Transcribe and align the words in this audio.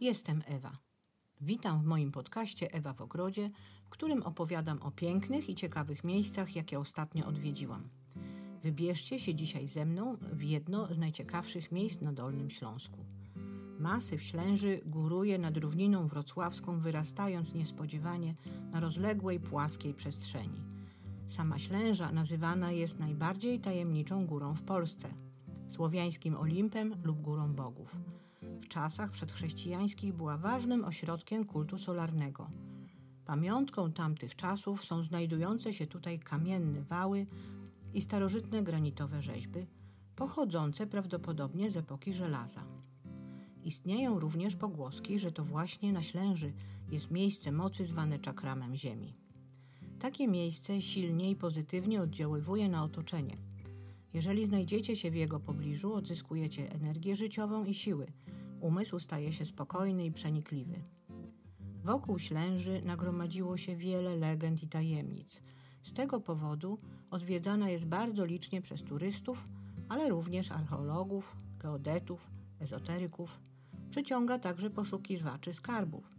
Jestem 0.00 0.42
Ewa. 0.46 0.78
Witam 1.40 1.82
w 1.82 1.86
moim 1.86 2.12
podcaście 2.12 2.72
Ewa 2.72 2.92
w 2.92 3.00
Ogrodzie, 3.00 3.50
w 3.84 3.88
którym 3.88 4.22
opowiadam 4.22 4.82
o 4.82 4.90
pięknych 4.90 5.48
i 5.48 5.54
ciekawych 5.54 6.04
miejscach, 6.04 6.56
jakie 6.56 6.78
ostatnio 6.78 7.26
odwiedziłam. 7.26 7.88
Wybierzcie 8.62 9.20
się 9.20 9.34
dzisiaj 9.34 9.68
ze 9.68 9.86
mną 9.86 10.16
w 10.32 10.42
jedno 10.42 10.94
z 10.94 10.98
najciekawszych 10.98 11.72
miejsc 11.72 12.00
na 12.00 12.12
Dolnym 12.12 12.50
Śląsku. 12.50 13.04
Masyw 13.78 14.22
Ślęży 14.22 14.80
góruje 14.86 15.38
nad 15.38 15.56
równiną 15.56 16.08
wrocławską, 16.08 16.80
wyrastając 16.80 17.54
niespodziewanie 17.54 18.34
na 18.72 18.80
rozległej, 18.80 19.40
płaskiej 19.40 19.94
przestrzeni. 19.94 20.62
Sama 21.28 21.58
Ślęża 21.58 22.12
nazywana 22.12 22.72
jest 22.72 22.98
najbardziej 22.98 23.60
tajemniczą 23.60 24.26
górą 24.26 24.54
w 24.54 24.62
Polsce, 24.62 25.08
słowiańskim 25.68 26.36
Olimpem 26.36 26.94
lub 27.04 27.20
Górą 27.20 27.54
Bogów– 27.54 27.96
w 28.42 28.68
czasach 28.68 29.10
przedchrześcijańskich 29.10 30.14
była 30.14 30.38
ważnym 30.38 30.84
ośrodkiem 30.84 31.44
kultu 31.44 31.78
solarnego. 31.78 32.50
Pamiątką 33.24 33.92
tamtych 33.92 34.36
czasów 34.36 34.84
są 34.84 35.02
znajdujące 35.02 35.72
się 35.72 35.86
tutaj 35.86 36.18
kamienne 36.18 36.82
wały 36.82 37.26
i 37.94 38.00
starożytne 38.00 38.62
granitowe 38.62 39.22
rzeźby, 39.22 39.66
pochodzące 40.16 40.86
prawdopodobnie 40.86 41.70
z 41.70 41.76
epoki 41.76 42.14
żelaza. 42.14 42.64
Istnieją 43.64 44.20
również 44.20 44.56
pogłoski, 44.56 45.18
że 45.18 45.32
to 45.32 45.44
właśnie 45.44 45.92
na 45.92 46.02
Ślęży 46.02 46.52
jest 46.90 47.10
miejsce 47.10 47.52
mocy 47.52 47.86
zwane 47.86 48.18
czakramem 48.18 48.76
Ziemi. 48.76 49.14
Takie 49.98 50.28
miejsce 50.28 50.82
silnie 50.82 51.30
i 51.30 51.36
pozytywnie 51.36 52.02
oddziaływuje 52.02 52.68
na 52.68 52.84
otoczenie. 52.84 53.47
Jeżeli 54.18 54.44
znajdziecie 54.44 54.96
się 54.96 55.10
w 55.10 55.14
jego 55.14 55.40
pobliżu, 55.40 55.94
odzyskujecie 55.94 56.72
energię 56.72 57.16
życiową 57.16 57.64
i 57.64 57.74
siły– 57.74 58.06
Umysł 58.60 58.98
staje 58.98 59.32
się 59.32 59.46
spokojny 59.46 60.04
i 60.04 60.12
przenikliwy. 60.12 60.74
Wokół 61.84 62.18
Ślęży 62.18 62.82
nagromadziło 62.84 63.56
się 63.56 63.76
wiele 63.76 64.16
legend 64.16 64.62
i 64.62 64.68
tajemnic. 64.68 65.40
Z 65.82 65.92
tego 65.92 66.20
powodu 66.20 66.78
odwiedzana 67.10 67.70
jest 67.70 67.86
bardzo 67.86 68.24
licznie 68.24 68.62
przez 68.62 68.82
turystów, 68.82 69.48
ale 69.88 70.08
również 70.08 70.52
archeologów, 70.52 71.36
geodetów, 71.58 72.30
ezoteryków. 72.60 73.40
Przyciąga 73.90 74.38
także 74.38 74.70
poszukiwaczy 74.70 75.52
skarbów. 75.52 76.10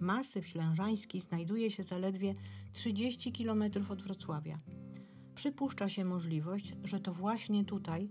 Masyw 0.00 0.48
ślężański 0.48 1.20
znajduje 1.20 1.70
się 1.70 1.82
zaledwie 1.82 2.34
30 2.72 3.32
km 3.32 3.62
od 3.88 4.02
Wrocławia. 4.02 4.58
Przypuszcza 5.40 5.88
się 5.88 6.04
możliwość, 6.04 6.74
że 6.84 7.00
to 7.00 7.12
właśnie 7.12 7.64
tutaj, 7.64 8.10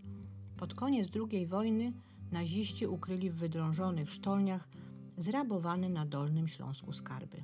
pod 0.57 0.73
koniec 0.73 1.09
II 1.31 1.47
wojny, 1.47 1.93
naziści 2.31 2.87
ukryli 2.87 3.29
w 3.29 3.35
wydrążonych 3.35 4.11
sztolniach 4.11 4.67
zrabowane 5.17 5.89
na 5.89 6.05
Dolnym 6.05 6.47
Śląsku 6.47 6.93
skarby. 6.93 7.43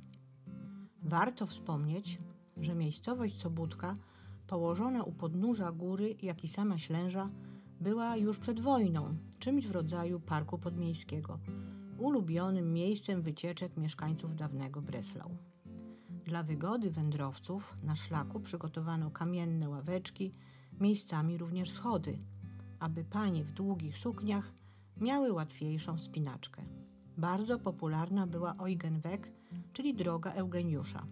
Warto 1.02 1.46
wspomnieć, 1.46 2.18
że 2.56 2.74
miejscowość 2.74 3.40
Sobótka, 3.40 3.96
położona 4.46 5.02
u 5.02 5.12
podnóża 5.12 5.72
góry, 5.72 6.16
jak 6.22 6.44
i 6.44 6.48
sama 6.48 6.78
Ślęża, 6.78 7.30
była 7.80 8.16
już 8.16 8.38
przed 8.38 8.60
wojną 8.60 9.16
czymś 9.38 9.66
w 9.66 9.70
rodzaju 9.70 10.20
parku 10.20 10.58
podmiejskiego, 10.58 11.38
ulubionym 11.98 12.72
miejscem 12.72 13.22
wycieczek 13.22 13.76
mieszkańców 13.76 14.36
dawnego 14.36 14.82
Breslau. 14.82 15.30
Dla 16.26 16.42
wygody 16.42 16.90
wędrowców 16.90 17.76
na 17.82 17.96
szlaku 17.96 18.40
przygotowano 18.40 19.10
kamienne 19.10 19.68
ławeczki, 19.68 20.34
miejscami 20.80 21.38
również 21.38 21.70
schody, 21.70 22.18
aby 22.78 23.04
panie 23.04 23.44
w 23.44 23.52
długich 23.52 23.98
sukniach 23.98 24.52
miały 24.96 25.32
łatwiejszą 25.32 25.98
spinaczkę. 25.98 26.62
Bardzo 27.18 27.58
popularna 27.58 28.26
była 28.26 28.54
Eugenweg, 28.54 29.32
czyli 29.72 29.94
droga 29.94 30.32
Eugeniusza. 30.32 31.06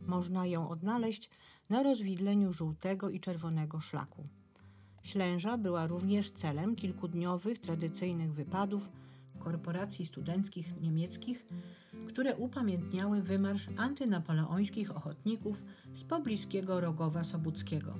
Można 0.00 0.46
ją 0.46 0.68
odnaleźć 0.68 1.30
na 1.68 1.82
rozwidleniu 1.82 2.52
żółtego 2.52 3.10
i 3.10 3.20
czerwonego 3.20 3.80
szlaku. 3.80 4.26
Ślęża 5.02 5.58
była 5.58 5.86
również 5.86 6.30
celem 6.30 6.76
kilkudniowych 6.76 7.58
tradycyjnych 7.58 8.32
wypadów 8.32 8.88
korporacji 9.38 10.06
studenckich 10.06 10.80
niemieckich, 10.80 11.46
które 12.08 12.36
upamiętniały 12.36 13.22
wymarsz 13.22 13.68
antynapoleońskich 13.76 14.96
ochotników 14.96 15.62
z 15.94 16.04
pobliskiego 16.04 16.80
Rogowa 16.80 17.24
Sobuckiego. 17.24 17.94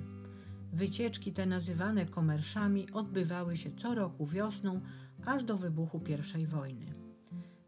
Wycieczki 0.73 1.33
te 1.33 1.45
nazywane 1.45 2.05
komerszami 2.05 2.91
odbywały 2.91 3.57
się 3.57 3.71
co 3.75 3.95
roku 3.95 4.27
wiosną 4.27 4.81
aż 5.25 5.43
do 5.43 5.57
wybuchu 5.57 6.01
I 6.39 6.47
wojny. 6.47 6.85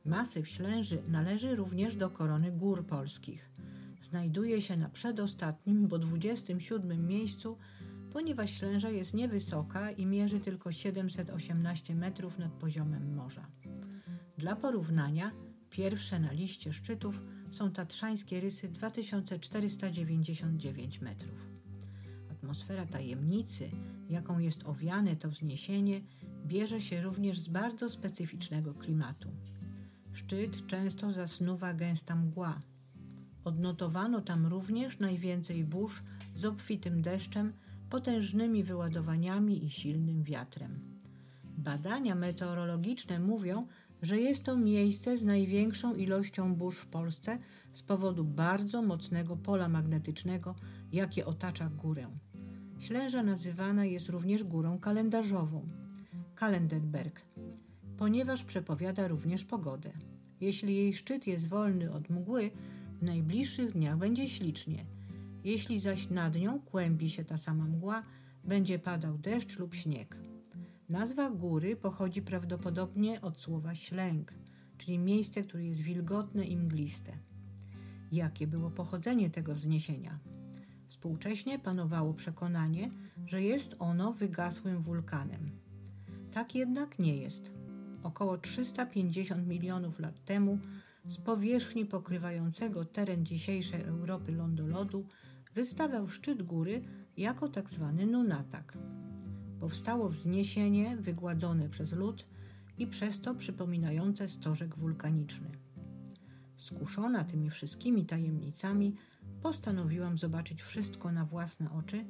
Masyw 0.05 0.47
Ślęży 0.49 1.03
należy 1.07 1.55
również 1.55 1.95
do 1.95 2.09
korony 2.09 2.51
gór 2.51 2.85
polskich. 2.85 3.49
Znajduje 4.01 4.61
się 4.61 4.77
na 4.77 4.89
przedostatnim, 4.89 5.87
bo 5.87 5.99
27 5.99 7.07
miejscu, 7.07 7.57
ponieważ 8.13 8.51
Ślęża 8.51 8.89
jest 8.89 9.13
niewysoka 9.13 9.91
i 9.91 10.05
mierzy 10.05 10.39
tylko 10.39 10.71
718 10.71 11.95
metrów 11.95 12.39
nad 12.39 12.51
poziomem 12.51 13.15
morza. 13.15 13.47
Dla 14.37 14.55
porównania, 14.55 15.31
pierwsze 15.69 16.19
na 16.19 16.31
liście 16.31 16.73
szczytów 16.73 17.21
są 17.51 17.71
tatrzańskie 17.71 18.41
rysy 18.41 18.69
2499 18.69 21.01
metrów. 21.01 21.47
Atmosfera 22.31 22.85
tajemnicy, 22.85 23.69
jaką 24.09 24.39
jest 24.39 24.63
owiane 24.65 25.15
to 25.15 25.29
wzniesienie, 25.29 26.01
bierze 26.45 26.81
się 26.81 27.01
również 27.01 27.39
z 27.39 27.47
bardzo 27.47 27.89
specyficznego 27.89 28.73
klimatu. 28.73 29.29
Szczyt 30.13 30.67
często 30.67 31.11
zasnuwa 31.11 31.73
gęsta 31.73 32.15
mgła. 32.15 32.61
Odnotowano 33.43 34.21
tam 34.21 34.45
również 34.45 34.99
najwięcej 34.99 35.63
burz 35.63 36.03
z 36.35 36.45
obfitym 36.45 37.01
deszczem, 37.01 37.53
potężnymi 37.89 38.63
wyładowaniami 38.63 39.65
i 39.65 39.69
silnym 39.69 40.23
wiatrem. 40.23 40.79
Badania 41.57 42.15
meteorologiczne 42.15 43.19
mówią, 43.19 43.67
że 44.01 44.19
jest 44.19 44.43
to 44.43 44.57
miejsce 44.57 45.17
z 45.17 45.23
największą 45.23 45.95
ilością 45.95 46.55
burz 46.55 46.77
w 46.77 46.85
Polsce 46.85 47.39
z 47.73 47.83
powodu 47.83 48.23
bardzo 48.23 48.81
mocnego 48.81 49.37
pola 49.37 49.69
magnetycznego, 49.69 50.55
jakie 50.91 51.25
otacza 51.25 51.69
górę. 51.69 52.07
Ślęża 52.79 53.23
nazywana 53.23 53.85
jest 53.85 54.09
również 54.09 54.43
górą 54.43 54.79
kalendarzową. 54.79 55.67
Kalenderberg, 56.35 57.21
ponieważ 57.97 58.43
przepowiada 58.43 59.07
również 59.07 59.45
pogodę. 59.45 59.91
Jeśli 60.41 60.75
jej 60.75 60.93
szczyt 60.93 61.27
jest 61.27 61.47
wolny 61.47 61.93
od 61.93 62.09
mgły, 62.09 62.51
w 63.01 63.03
najbliższych 63.03 63.71
dniach 63.71 63.97
będzie 63.97 64.27
ślicznie. 64.29 64.85
Jeśli 65.47 65.79
zaś 65.79 66.09
nad 66.09 66.35
nią 66.35 66.59
kłębi 66.61 67.09
się 67.09 67.25
ta 67.25 67.37
sama 67.37 67.65
mgła, 67.65 68.03
będzie 68.43 68.79
padał 68.79 69.17
deszcz 69.17 69.59
lub 69.59 69.75
śnieg. 69.75 70.17
Nazwa 70.89 71.29
góry 71.29 71.75
pochodzi 71.75 72.21
prawdopodobnie 72.21 73.21
od 73.21 73.41
słowa 73.41 73.75
ślęg, 73.75 74.33
czyli 74.77 74.99
miejsce, 74.99 75.43
które 75.43 75.65
jest 75.65 75.81
wilgotne 75.81 76.45
i 76.45 76.57
mgliste. 76.57 77.17
Jakie 78.11 78.47
było 78.47 78.71
pochodzenie 78.71 79.29
tego 79.29 79.55
wzniesienia? 79.55 80.19
Współcześnie 80.87 81.59
panowało 81.59 82.13
przekonanie, 82.13 82.91
że 83.25 83.41
jest 83.41 83.75
ono 83.79 84.13
wygasłym 84.13 84.81
wulkanem. 84.81 85.51
Tak 86.31 86.55
jednak 86.55 86.99
nie 86.99 87.17
jest. 87.17 87.51
Około 88.03 88.37
350 88.37 89.47
milionów 89.47 89.99
lat 89.99 90.25
temu 90.25 90.59
z 91.05 91.17
powierzchni 91.17 91.85
pokrywającego 91.85 92.85
teren 92.85 93.25
dzisiejszej 93.25 93.81
Europy 93.81 94.31
lądolodu 94.31 95.07
wystawał 95.57 96.09
szczyt 96.09 96.43
góry 96.43 96.81
jako 97.17 97.49
tzw. 97.49 97.93
Tak 97.97 98.09
nunatak. 98.09 98.77
Powstało 99.59 100.09
wzniesienie 100.09 100.97
wygładzone 100.97 101.69
przez 101.69 101.91
lód 101.93 102.27
i 102.77 102.87
przez 102.87 103.21
to 103.21 103.35
przypominające 103.35 104.27
stożek 104.27 104.75
wulkaniczny. 104.75 105.49
Skuszona 106.57 107.23
tymi 107.23 107.49
wszystkimi 107.49 108.05
tajemnicami, 108.05 108.95
postanowiłam 109.41 110.17
zobaczyć 110.17 110.61
wszystko 110.61 111.11
na 111.11 111.25
własne 111.25 111.71
oczy 111.71 112.05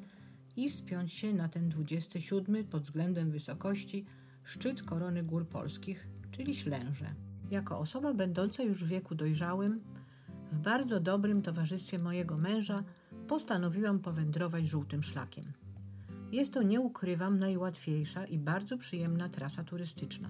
i 0.56 0.70
wspiąć 0.70 1.14
się 1.14 1.34
na 1.34 1.50
ten 1.50 1.70
27 1.70 2.64
pod 2.64 2.84
względem 2.84 3.32
wysokości 3.32 4.06
szczyt 4.44 4.84
korony 4.84 5.24
gór 5.24 5.48
polskich, 5.48 6.08
czyli 6.32 6.56
Ślęże. 6.56 7.16
Jako 7.52 7.80
osoba 7.80 8.14
będąca 8.14 8.64
już 8.64 8.84
w 8.84 8.88
wieku 8.88 9.16
dojrzałym, 9.16 9.82
w 10.52 10.58
bardzo 10.58 11.00
dobrym 11.00 11.42
towarzystwie 11.42 12.00
mojego 12.00 12.38
męża, 12.38 12.84
postanowiłam 13.28 14.00
powędrować 14.00 14.68
żółtym 14.68 15.04
szlakiem. 15.04 15.54
Jest 16.32 16.54
to, 16.54 16.64
nie 16.64 16.82
ukrywam, 16.82 17.40
najłatwiejsza 17.40 18.26
i 18.26 18.38
bardzo 18.38 18.78
przyjemna 18.78 19.30
trasa 19.30 19.64
turystyczna, 19.64 20.30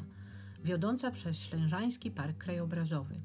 wiodąca 0.64 1.12
przez 1.12 1.38
Ślężański 1.38 2.12
Park 2.12 2.38
Krajobrazowy. 2.38 3.16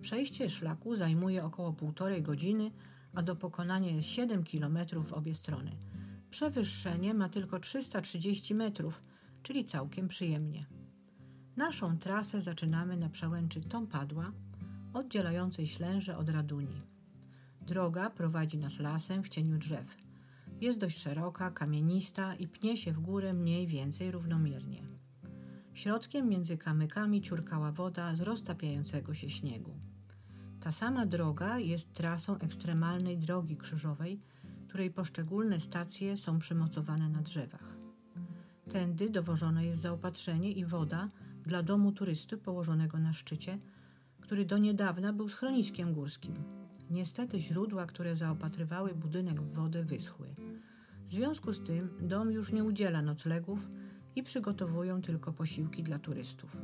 Przejście 0.00 0.50
szlaku 0.50 0.96
zajmuje 0.96 1.44
około 1.44 1.72
półtorej 1.72 2.22
godziny, 2.22 2.70
a 3.14 3.22
do 3.22 3.36
pokonania 3.36 3.90
jest 3.90 4.08
7 4.08 4.44
km 4.44 4.78
w 5.04 5.12
obie 5.12 5.34
strony. 5.34 5.70
Przewyższenie 6.30 7.14
ma 7.14 7.28
tylko 7.28 7.60
330 7.60 8.54
metrów, 8.54 9.02
czyli 9.42 9.64
całkiem 9.64 10.08
przyjemnie. 10.08 10.66
Naszą 11.56 11.98
trasę 11.98 12.42
zaczynamy 12.42 12.96
na 12.96 13.08
przełęczy 13.08 13.60
Tompadła, 13.60 14.32
oddzielającej 14.92 15.66
Ślęże 15.66 16.16
od 16.16 16.28
Raduni. 16.28 16.95
Droga 17.66 18.10
prowadzi 18.10 18.58
nas 18.58 18.78
lasem 18.78 19.22
w 19.22 19.28
cieniu 19.28 19.58
drzew. 19.58 19.96
Jest 20.60 20.78
dość 20.78 20.98
szeroka, 20.98 21.50
kamienista 21.50 22.34
i 22.34 22.48
pnie 22.48 22.76
się 22.76 22.92
w 22.92 23.00
górę 23.00 23.32
mniej 23.34 23.66
więcej 23.66 24.10
równomiernie. 24.10 24.82
Środkiem 25.74 26.28
między 26.28 26.58
kamykami 26.58 27.22
ciurkała 27.22 27.72
woda 27.72 28.14
z 28.14 28.20
roztapiającego 28.20 29.14
się 29.14 29.30
śniegu. 29.30 29.74
Ta 30.60 30.72
sama 30.72 31.06
droga 31.06 31.58
jest 31.58 31.92
trasą 31.92 32.38
ekstremalnej 32.38 33.18
drogi 33.18 33.56
krzyżowej, 33.56 34.20
której 34.68 34.90
poszczególne 34.90 35.60
stacje 35.60 36.16
są 36.16 36.38
przymocowane 36.38 37.08
na 37.08 37.22
drzewach. 37.22 37.76
Tędy 38.70 39.10
dowożone 39.10 39.66
jest 39.66 39.80
zaopatrzenie 39.80 40.52
i 40.52 40.64
woda 40.64 41.08
dla 41.42 41.62
domu 41.62 41.92
turysty 41.92 42.38
położonego 42.38 42.98
na 42.98 43.12
szczycie, 43.12 43.58
który 44.20 44.44
do 44.44 44.58
niedawna 44.58 45.12
był 45.12 45.28
schroniskiem 45.28 45.92
górskim. 45.92 46.34
Niestety 46.90 47.40
źródła, 47.40 47.86
które 47.86 48.16
zaopatrywały 48.16 48.94
budynek 48.94 49.40
w 49.40 49.52
wodę, 49.52 49.84
wyschły. 49.84 50.34
W 51.04 51.08
związku 51.08 51.52
z 51.52 51.62
tym 51.62 51.90
dom 52.00 52.30
już 52.30 52.52
nie 52.52 52.64
udziela 52.64 53.02
noclegów 53.02 53.68
i 54.16 54.22
przygotowują 54.22 55.02
tylko 55.02 55.32
posiłki 55.32 55.82
dla 55.82 55.98
turystów. 55.98 56.56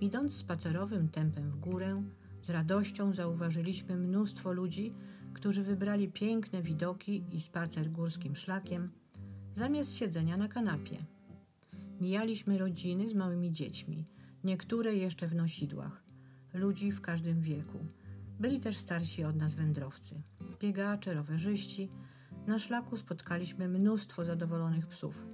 Idąc 0.00 0.34
spacerowym 0.34 1.08
tempem 1.08 1.50
w 1.50 1.56
górę, 1.56 2.02
z 2.42 2.50
radością 2.50 3.12
zauważyliśmy 3.12 3.96
mnóstwo 3.96 4.52
ludzi, 4.52 4.94
którzy 5.34 5.62
wybrali 5.62 6.08
piękne 6.08 6.62
widoki 6.62 7.24
i 7.32 7.40
spacer 7.40 7.90
górskim 7.90 8.36
szlakiem 8.36 8.90
zamiast 9.54 9.92
siedzenia 9.92 10.36
na 10.36 10.48
kanapie. 10.48 10.96
Mijaliśmy 12.00 12.58
rodziny 12.58 13.08
z 13.08 13.14
małymi 13.14 13.52
dziećmi, 13.52 14.04
niektóre 14.44 14.94
jeszcze 14.94 15.26
w 15.28 15.34
nosidłach, 15.34 16.02
ludzi 16.54 16.92
w 16.92 17.00
każdym 17.00 17.40
wieku. 17.40 17.78
Byli 18.40 18.60
też 18.60 18.76
starsi 18.76 19.24
od 19.24 19.36
nas 19.36 19.54
wędrowcy, 19.54 20.22
biegacze, 20.60 21.14
rowerzyści. 21.14 21.90
Na 22.46 22.58
szlaku 22.58 22.96
spotkaliśmy 22.96 23.68
mnóstwo 23.68 24.24
zadowolonych 24.24 24.86
psów. 24.86 25.26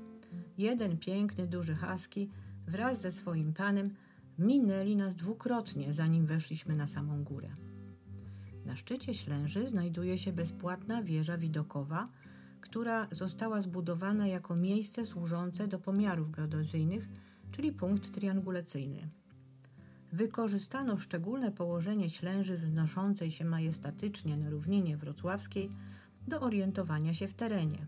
Jeden 0.59 0.99
piękny, 0.99 1.47
duży 1.47 1.75
husky 1.75 2.29
wraz 2.67 3.01
ze 3.01 3.13
swoim 3.13 3.53
panem 3.53 3.91
minęli 4.39 4.97
nas 4.97 5.15
dwukrotnie, 5.15 5.93
zanim 5.93 6.27
weszliśmy 6.27 6.77
na 6.77 6.87
samą 6.87 7.25
górę. 7.25 7.49
Na 8.65 8.77
szczycie 8.77 9.15
Ślęży 9.15 9.69
znajduje 9.69 10.19
się 10.19 10.33
bezpłatna 10.33 11.03
wieża 11.03 11.39
widokowa, 11.39 12.09
która 12.61 13.09
została 13.11 13.61
zbudowana 13.61 14.27
jako 14.27 14.57
miejsce 14.57 15.07
służące 15.07 15.69
do 15.69 15.79
pomiarów 15.79 16.31
geodezyjnych, 16.31 17.09
czyli 17.51 17.73
punkt 17.73 18.11
triangulacyjny. 18.11 19.09
Wykorzystano 20.17 20.99
szczególne 20.99 21.53
położenie 21.53 22.11
Ślęży 22.11 22.59
wznoszącej 22.59 23.31
się 23.31 23.45
majestatycznie 23.45 24.37
na 24.37 24.51
równinie 24.51 24.97
wrocławskiej 24.97 25.71
do 26.29 26.41
orientowania 26.41 27.15
się 27.15 27.29
w 27.29 27.35
terenie. 27.35 27.87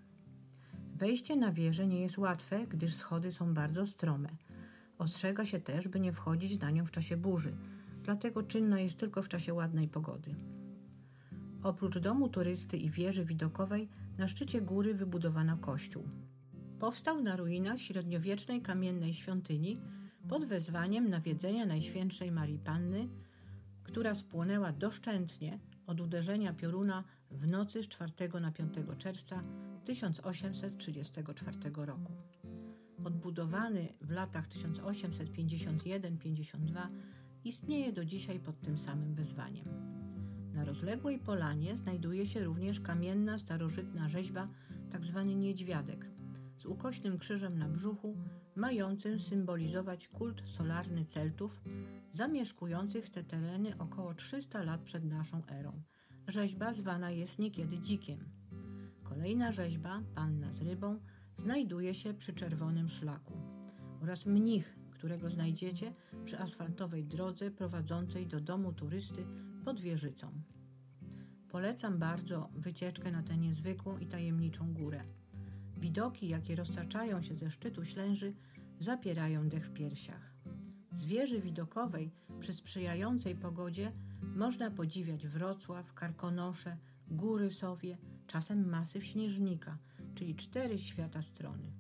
Wejście 0.95 1.37
na 1.37 1.53
wieżę 1.53 1.87
nie 1.87 2.01
jest 2.01 2.19
łatwe, 2.19 2.67
gdyż 2.67 2.95
schody 2.95 3.33
są 3.33 3.55
bardzo 3.55 3.87
strome. 3.87 4.29
Ostrzega 4.99 5.47
się 5.47 5.61
też, 5.61 5.89
by 5.89 6.01
nie 6.01 6.13
wchodzić 6.13 6.61
na 6.61 6.71
nią 6.71 6.87
w 6.87 6.91
czasie 6.91 7.17
burzy, 7.17 7.57
dlatego 8.03 8.43
czynna 8.43 8.81
jest 8.81 8.99
tylko 8.99 9.23
w 9.23 9.29
czasie 9.29 9.55
ładnej 9.55 9.89
pogody. 9.89 10.35
Oprócz 11.63 11.99
domu 11.99 12.29
turysty 12.29 12.77
i 12.77 12.91
wieży 12.91 13.25
widokowej 13.25 13.89
na 14.19 14.29
szczycie 14.29 14.61
góry 14.61 14.95
wybudowano 14.95 15.57
kościół. 15.57 16.09
Powstał 16.79 17.23
na 17.23 17.37
ruinach 17.37 17.81
średniowiecznej 17.81 18.63
kamiennej 18.63 19.15
świątyni 19.15 19.81
pod 20.29 20.45
wezwaniem 20.45 21.11
nawiedzenia 21.11 21.67
Najświętszej 21.67 22.33
Marii 22.33 22.59
Panny, 22.59 23.09
która 23.83 24.15
spłonęła 24.15 24.73
doszczętnie 24.73 25.59
od 25.87 26.01
uderzenia 26.01 26.53
pioruna 26.53 27.05
w 27.31 27.47
nocy 27.47 27.83
z 27.83 27.89
4 27.89 28.13
na 28.41 28.53
5 28.53 28.75
czerwca 28.99 29.43
1834 29.85 31.57
roku. 31.75 32.13
Odbudowany 33.05 33.89
w 34.01 34.11
latach 34.11 34.49
1851-52 34.49 36.89
istnieje 37.45 37.93
do 37.93 38.05
dzisiaj 38.05 38.41
pod 38.41 38.61
tym 38.61 38.79
samym 38.79 39.15
wezwaniem. 39.15 39.69
Na 40.55 40.65
rozległej 40.65 41.19
polanie 41.19 41.77
znajduje 41.77 42.27
się 42.27 42.45
również 42.45 42.81
kamienna 42.81 43.39
starożytna 43.39 44.09
rzeźba 44.09 44.49
tzw. 44.93 45.15
Tak 45.15 45.27
niedźwiadek 45.37 46.11
z 46.59 46.67
ukośnym 46.67 47.19
krzyżem 47.19 47.59
na 47.59 47.69
brzuchu, 47.69 48.17
mającym 48.59 49.21
symbolizować 49.21 50.09
kult 50.09 50.43
solarny 50.47 51.05
Celtów 51.05 51.61
zamieszkujących 52.11 53.11
te 53.11 53.25
tereny 53.25 53.79
około 53.79 54.15
300 54.15 54.63
lat 54.63 54.81
przed 54.81 55.05
naszą 55.05 55.47
erą. 55.47 55.83
Rzeźba 56.27 56.73
zwana 56.73 57.11
jest 57.11 57.39
niekiedy 57.39 57.79
dzikiem. 57.79 58.19
Kolejna 59.03 59.53
rzeźba, 59.53 60.03
panna 60.15 60.53
z 60.53 60.61
rybą, 60.61 61.01
znajduje 61.37 61.95
się 61.95 62.15
przy 62.15 62.33
czerwonym 62.33 62.89
szlaku 62.89 63.35
oraz 64.03 64.27
mnich, 64.27 64.79
którego 64.91 65.31
znajdziecie 65.31 65.95
przy 66.25 66.39
asfaltowej 66.39 67.05
drodze 67.05 67.51
prowadzącej 67.51 68.27
do 68.27 68.41
domu 68.41 68.73
turysty 68.73 69.27
pod 69.65 69.81
wieżycą. 69.81 70.33
Polecam 71.49 71.99
bardzo 71.99 72.51
wycieczkę 72.55 73.13
na 73.13 73.23
tę 73.23 73.37
niezwykłą 73.37 73.99
i 73.99 74.07
tajemniczą 74.07 74.75
górę. 74.75 75.05
Widoki, 75.89 76.29
jakie 76.29 76.57
roztaczają 76.57 77.23
się 77.23 77.35
ze 77.35 77.51
szczytu 77.51 77.85
Ślęży, 77.85 78.35
zapierają 78.79 79.49
dech 79.49 79.67
w 79.67 79.73
piersiach. 79.73 80.35
Z 80.93 81.05
wieży 81.05 81.41
widokowej 81.41 82.11
przy 82.41 82.55
sprzyjającej 82.55 83.37
pogodzie 83.37 83.93
można 84.23 84.71
podziwiać 84.71 85.27
Wrocław, 85.27 85.95
Karkonosze, 85.95 86.77
Góry 87.11 87.51
Sowie, 87.51 87.99
czasem 88.27 88.69
masyw 88.69 89.05
Śnieżnika, 89.05 89.79
czyli 90.15 90.35
cztery 90.35 90.79
świata 90.79 91.23
strony. 91.23 91.73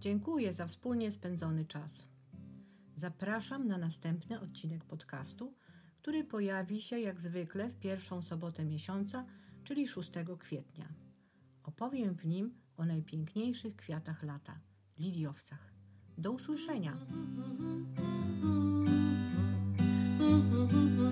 Dziękuję 0.00 0.52
za 0.52 0.66
wspólnie 0.66 1.12
spędzony 1.12 1.64
czas. 1.64 2.08
Zapraszam 2.96 3.68
na 3.68 3.78
następny 3.78 4.40
odcinek 4.40 4.84
podcastu, 4.84 5.54
który 5.98 6.24
pojawi 6.24 6.82
się 6.82 6.98
jak 7.00 7.20
zwykle 7.20 7.68
w 7.68 7.78
pierwszą 7.78 8.22
sobotę 8.22 8.64
miesiąca, 8.64 9.26
czyli 9.64 9.88
6 9.88 10.10
kwietnia. 10.38 10.88
Opowiem 11.62 12.14
w 12.14 12.26
nim 12.26 12.67
o 12.78 12.84
najpiękniejszych 12.84 13.76
kwiatach 13.76 14.22
lata 14.22 14.60
liliowcach. 14.98 15.72
Do 16.18 16.32
usłyszenia! 16.32 16.96